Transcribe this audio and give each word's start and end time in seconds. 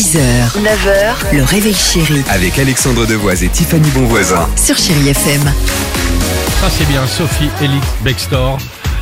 6h, 0.00 0.16
9h, 0.62 1.36
le 1.36 1.42
réveil 1.42 1.74
chéri 1.74 2.22
Avec 2.30 2.58
Alexandre 2.58 3.04
Devoise 3.06 3.44
et 3.44 3.50
Tiffany 3.50 3.86
Bonvoisin. 3.90 4.48
sur 4.56 4.74
Chérie 4.78 5.10
FM. 5.10 5.42
Ça 5.42 6.70
c'est 6.70 6.88
bien, 6.88 7.06
Sophie 7.06 7.50
Elite 7.60 7.84
Bextor. 8.02 8.56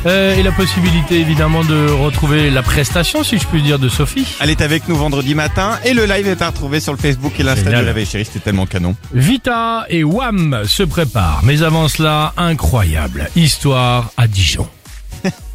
Euh, 0.05 0.35
et 0.35 0.43
la 0.43 0.51
possibilité 0.51 1.21
évidemment 1.21 1.63
de 1.63 1.89
retrouver 1.89 2.49
la 2.51 2.63
prestation, 2.63 3.23
si 3.23 3.37
je 3.37 3.47
puis 3.47 3.61
dire, 3.61 3.79
de 3.79 3.87
Sophie. 3.87 4.27
Elle 4.41 4.49
est 4.49 4.59
avec 4.59 4.89
nous 4.89 4.97
vendredi 4.97 5.35
matin 5.35 5.79
et 5.85 5.93
le 5.93 6.03
live 6.03 6.27
est 6.27 6.41
à 6.41 6.47
retrouver 6.47 6.81
sur 6.81 6.91
le 6.91 6.99
Facebook 6.99 7.31
et 7.39 7.43
l'Insta 7.43 7.63
Génial. 7.63 7.83
de 7.83 7.85
la 7.87 7.93
Veille 7.93 8.05
Chérie, 8.05 8.25
c'était 8.25 8.39
tellement 8.39 8.65
canon. 8.65 8.93
Vita 9.13 9.85
et 9.87 10.03
Wham 10.03 10.63
se 10.67 10.83
préparent. 10.83 11.39
Mais 11.43 11.63
avant 11.63 11.87
cela, 11.87 12.33
incroyable 12.35 13.29
histoire 13.37 14.11
à 14.17 14.27
Dijon. 14.27 14.67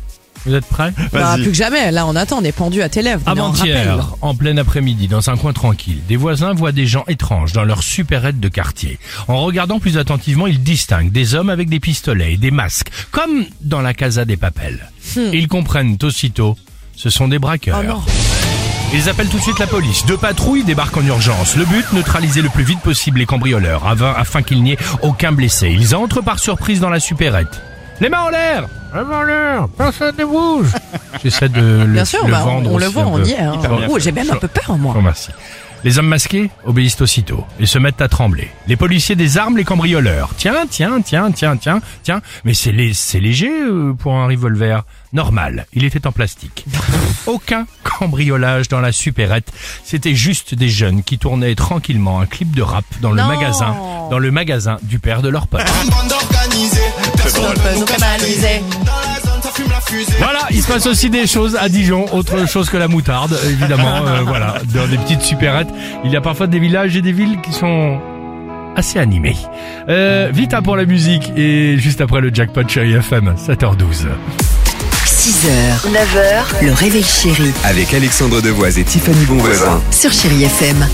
Vous 0.47 0.55
êtes 0.55 0.67
prêts 0.67 0.93
Bah, 1.13 1.35
plus 1.37 1.47
que 1.47 1.53
jamais, 1.55 1.91
là 1.91 2.07
on 2.07 2.15
attend, 2.17 2.39
on 2.41 2.45
est 2.45 2.53
pendu 2.53 2.83
à 2.83 2.89
tes 2.89 3.03
lèvres. 3.03 3.23
on 3.27 3.35
est 3.35 3.41
en. 3.41 3.53
Avant-hier, 3.53 4.15
en 4.21 4.35
plein 4.35 4.57
après-midi, 4.59 5.09
dans 5.09 5.31
un 5.31 5.37
coin 5.37 5.53
tranquille, 5.53 6.01
des 6.09 6.17
voisins 6.17 6.53
voient 6.53 6.73
des 6.73 6.87
gens 6.87 7.05
étranges 7.09 7.53
dans 7.53 7.65
leur 7.65 7.83
supérette 7.83 8.41
de 8.41 8.49
quartier. 8.49 8.99
En 9.29 9.43
regardant 9.45 9.79
plus 9.81 9.97
attentivement, 9.99 10.47
ils 10.47 10.63
distinguent 10.63 11.13
des 11.13 11.35
hommes 11.35 11.51
avec 11.51 11.69
des 11.69 11.81
pistolets 11.81 12.35
et 12.35 12.37
des 12.37 12.51
masques, 12.51 12.91
comme 13.11 13.45
dans 13.63 13.81
la 13.81 13.95
Casa 13.95 14.25
des 14.25 14.37
Papels. 14.37 14.91
Et 15.17 15.39
ils 15.39 15.49
comprennent 15.49 15.97
aussitôt, 16.03 16.57
ce 16.97 17.11
sont 17.11 17.29
des 17.29 17.39
braqueurs. 17.39 17.83
Hmm. 17.83 17.87
Oh 17.87 17.95
non. 17.95 18.03
Ils 18.93 19.09
appellent 19.09 19.29
tout 19.29 19.39
de 19.39 19.43
suite 19.43 19.59
la 19.59 19.67
police. 19.67 20.07
Deux 20.07 20.17
patrouilles 20.17 20.63
débarquent 20.63 20.99
en 20.99 21.07
urgence. 21.07 21.57
Le 21.57 21.65
but, 21.65 21.85
neutraliser 21.93 22.43
le 22.43 22.49
plus 22.49 22.63
vite 22.63 22.81
possible 22.81 23.19
les 23.19 23.27
cambrioleurs, 23.27 23.85
afin, 23.87 24.15
afin 24.17 24.43
qu'il 24.43 24.63
n'y 24.63 24.73
ait 24.73 24.79
aucun 25.03 25.33
blessé. 25.33 25.69
Ils 25.77 25.97
entrent 25.97 26.21
par 26.21 26.39
surprise 26.39 26.79
dans 26.81 26.91
la 26.91 27.01
supérette. 27.01 27.61
Les 28.01 28.09
mains 28.09 28.23
en 28.23 28.29
l'air 28.31 28.67
Les 28.95 29.05
mains 29.05 29.19
en 29.19 29.23
l'air 29.23 29.69
Personne 29.77 30.15
ne 30.19 30.25
bouge 30.25 30.73
J'essaie 31.23 31.49
de 31.49 31.61
le, 31.61 31.85
Bien 31.87 32.05
sûr, 32.05 32.25
le 32.27 32.33
bah, 32.33 32.41
on, 32.43 32.47
vendre 32.47 32.73
on 32.73 32.79
le 32.79 32.87
voit, 32.87 33.07
on 33.07 33.23
y 33.25 33.31
est. 33.33 33.39
hein. 33.39 33.55
Hyper 33.55 33.77
bien 33.77 33.87
Oh, 33.89 33.95
fait. 33.95 34.01
J'ai 34.01 34.13
même 34.13 34.31
un 34.31 34.37
peu 34.37 34.49
peur, 34.49 34.77
moi. 34.77 34.95
Oh, 34.97 35.01
merci. 35.01 35.31
Les 35.85 35.99
hommes 35.99 36.07
masqués 36.09 36.51
obéissent 36.65 37.01
aussitôt 37.03 37.45
et 37.61 37.67
se 37.67 37.79
mettent 37.79 38.01
à 38.01 38.09
trembler. 38.09 38.49
Les 38.67 38.77
policiers 38.77 39.17
désarment 39.17 39.57
les 39.59 39.65
cambrioleurs. 39.65 40.31
Tiens, 40.39 40.65
tiens, 40.69 41.03
tiens, 41.03 41.31
tiens, 41.31 41.57
tiens, 41.59 41.81
tiens. 42.03 42.23
Mais 42.45 42.55
c'est 42.55 42.73
lé- 42.73 42.95
c'est 42.95 43.21
léger 43.21 43.51
euh, 43.51 43.93
pour 43.93 44.15
un 44.15 44.27
revolver. 44.27 44.83
Normal, 45.13 45.67
il 45.75 45.85
était 45.85 46.07
en 46.07 46.13
plastique. 46.13 46.65
Aucun 47.27 47.67
cambriolage 47.83 48.69
dans 48.69 48.81
la 48.81 48.93
supérette. 48.93 49.53
C'était 49.85 50.15
juste 50.15 50.55
des 50.55 50.69
jeunes 50.71 51.03
qui 51.03 51.19
tournaient 51.19 51.55
tranquillement 51.55 52.19
un 52.21 52.27
clip 52.27 52.55
de 52.57 52.63
rap 52.63 52.85
dans 53.03 53.11
le 53.13 53.21
Non. 53.21 53.29
magasin, 53.29 53.77
dans 54.11 54.19
le 54.19 54.31
magasin 54.31 54.79
du 54.83 54.99
père 54.99 55.21
de 55.23 55.29
leur 55.29 55.47
pote. 55.47 55.61
Peut 57.33 57.79
nous 57.79 57.85
canaliser. 57.85 58.63
Voilà, 60.19 60.41
il 60.51 60.63
se 60.63 60.67
passe 60.67 60.87
aussi 60.87 61.11
des 61.11 61.27
choses 61.27 61.57
à 61.57 61.69
Dijon, 61.69 62.07
autre 62.13 62.49
chose 62.49 62.69
que 62.69 62.77
la 62.77 62.89
moutarde, 62.89 63.39
évidemment. 63.49 63.97
euh, 64.07 64.23
voilà, 64.27 64.57
dans 64.75 64.87
des 64.87 64.99
petites 64.99 65.23
supérettes, 65.23 65.69
il 66.05 66.11
y 66.11 66.17
a 66.17 66.21
parfois 66.21 66.47
des 66.47 66.59
villages 66.59 66.97
et 66.97 67.03
des 67.03 67.13
villes 67.13 67.39
qui 67.43 67.53
sont 67.53 68.01
assez 68.77 68.99
animés. 68.99 69.37
Euh, 69.89 70.31
vite 70.33 70.55
pour 70.65 70.77
la 70.77 70.85
musique 70.85 71.33
et 71.37 71.77
juste 71.79 72.01
après 72.01 72.21
le 72.21 72.35
jackpot 72.35 72.67
chéri 72.69 72.93
FM, 72.95 73.35
7h12. 73.37 74.07
6h, 75.07 75.91
9h, 75.91 76.65
le 76.67 76.73
réveil 76.73 77.05
chéri 77.05 77.53
Avec 77.65 77.95
Alexandre 77.95 78.43
Devoise 78.43 78.79
et 78.79 78.85
Tiffany 78.85 79.25
Bonvoisin. 79.27 79.81
sur 79.91 80.13
Chérie 80.13 80.45
FM. 80.45 80.87